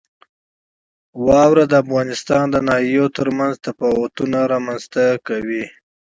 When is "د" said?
1.67-1.73, 2.51-2.55